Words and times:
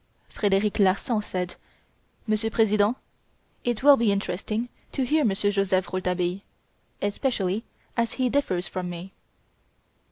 Frederic 0.29 0.79
Larsan 0.79 1.21
said: 1.21 1.53
"Monsieur 2.25 2.49
President, 2.49 2.97
it 3.63 3.83
will 3.83 3.97
be 3.97 4.11
interesting 4.11 4.67
to 4.91 5.03
hear 5.03 5.23
Monsieur 5.23 5.51
Joseph 5.51 5.93
Rouletabille, 5.93 6.41
especially 7.03 7.63
as 7.95 8.13
he 8.13 8.27
differs 8.27 8.65
from 8.67 8.89
me." 8.89 9.13